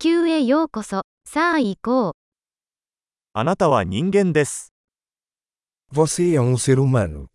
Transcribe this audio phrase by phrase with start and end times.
[0.00, 1.02] 球へようこそ。
[1.24, 2.12] さあ行こう。
[3.32, 4.72] あなたは人間です。
[5.92, 7.26] Você é um ser humano.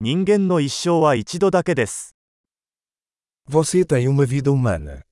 [0.00, 2.16] 人間の一生は一度だけです。
[3.48, 5.04] Você tem uma vida humana.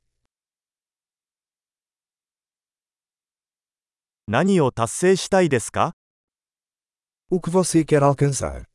[4.27, 5.95] 何を達成したいですか
[7.31, 8.72] O que você quer alcançar?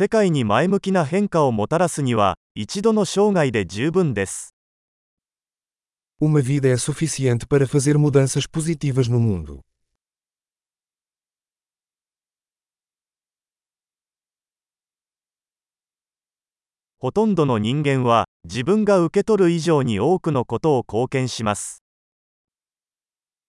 [0.00, 4.54] 世界に前向きな変化をもたらすには、一度の生涯で十分です。
[6.20, 9.58] Uma vida é suficiente para fazer mudanças positivas no mundo.
[17.00, 21.82] ほとんどの人間は、自分が受け取る以上に多くのことを貢献します。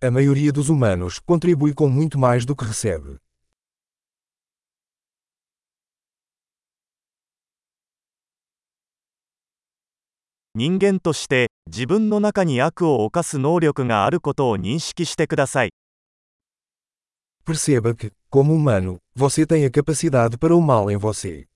[0.02, 3.20] A maioria dos humanos contribui com muito mais do que recebe.
[10.60, 15.70] 人間として、自分の中に悪を犯す能力があることを認識してください。
[17.46, 21.48] Perceba que, como humano, você tem a capacidade para o mal em você.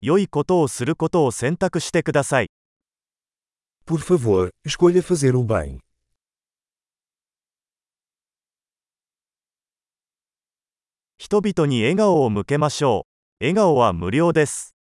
[0.00, 2.48] 良いことをすることを選択してください。
[3.84, 5.78] Por favor, escolha fazer o bem.
[11.24, 13.06] 人々に笑顔を向けましょ
[13.40, 13.44] う。
[13.44, 14.76] 笑顔は無料です。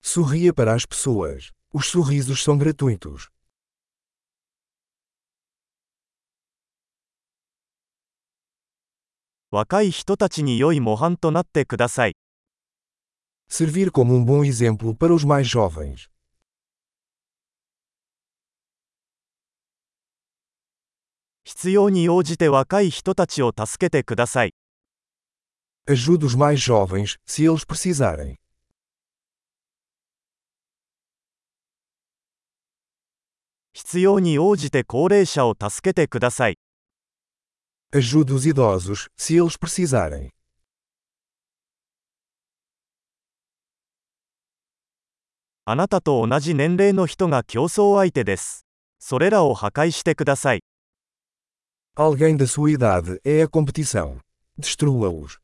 [0.00, 1.50] Sorria para as pessoas.
[1.72, 3.32] Os sorrisos são gratuitos.
[9.50, 12.14] 若い人たちに良い模範となってください。
[13.50, 16.08] Servir como um bom exemplo para os mais jovens.
[21.42, 24.54] 必要に応じて若い人たちを助けてください。
[25.86, 28.38] Ajude os mais jovens, se eles precisarem.
[37.92, 40.30] Ajude os idosos, se eles precisarem.
[51.94, 54.18] Alguém da sua idade é a competição.
[54.56, 55.43] Destrua-os.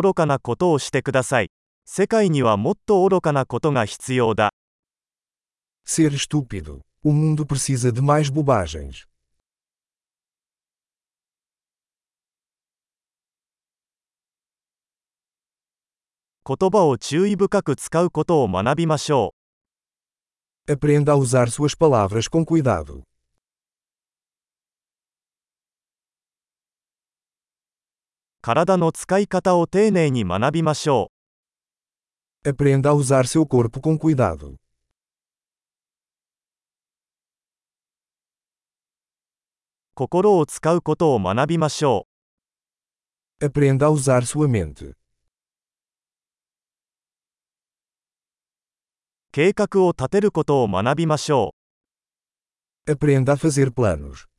[0.00, 1.50] 愚かなことをしてください。
[1.84, 4.50] 世界にはもっと愚かなことが必要だ。
[5.86, 6.80] Ser estúpido.
[7.04, 9.06] O mundo precisa de mais bobagens.
[16.46, 19.34] 言葉を注意深く使うことを学びましょ
[20.68, 20.72] う。
[20.72, 23.02] Aprenda a usar suas palavras com cuidado.
[28.44, 31.10] 体の使い方を丁寧に学びましょ
[32.44, 32.50] う。
[32.50, 34.56] Aprenda a usar seu corpo com cuidado.
[39.94, 42.06] 心を使うことを学びましょ
[43.40, 43.46] う。
[43.46, 44.92] Aprenda a usar sua mente.
[49.32, 51.54] 計画を立てることを学びましょ
[52.86, 52.92] う。
[52.92, 54.33] Aprenda a fazer planos.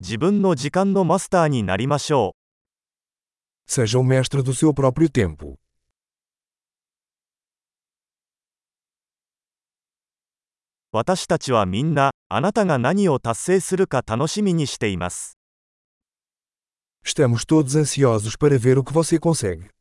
[0.00, 2.36] 自分の時間のマスターになりましょ
[3.66, 3.72] う。
[3.72, 5.56] Seja o mestre do seu próprio tempo.
[10.92, 15.38] 私たちはみんな、あなたが何を達成するか楽しみにしています。
[17.02, 19.75] Estamos todos ansiosos para ver o que você consegue.